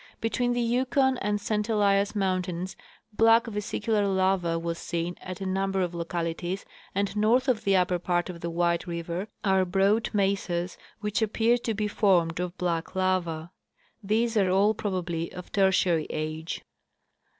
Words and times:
Between 0.19 0.53
the 0.53 0.61
Yukon 0.61 1.19
and 1.19 1.39
St 1.39 1.69
Elias 1.69 2.15
moun 2.15 2.41
tains 2.41 2.75
black 3.13 3.45
vesicular 3.45 4.07
lava 4.07 4.57
was 4.57 4.79
seen 4.79 5.15
at 5.21 5.41
a 5.41 5.45
number 5.45 5.79
of 5.83 5.93
localities, 5.93 6.65
and 6.95 7.15
north 7.15 7.47
of 7.47 7.65
the 7.65 7.75
upper 7.75 7.99
part 7.99 8.27
of 8.27 8.43
White 8.43 8.87
river 8.87 9.27
are 9.43 9.63
broad 9.63 10.09
mesas 10.11 10.75
which 11.01 11.21
appear 11.21 11.55
to 11.59 11.75
be 11.75 11.87
formed 11.87 12.39
of 12.39 12.57
black 12.57 12.95
lava. 12.95 13.51
These 14.01 14.35
are 14.37 14.49
all 14.49 14.73
probably 14.73 15.31
of 15.33 15.51
Tertiary 15.51 16.07
age. 16.09 16.63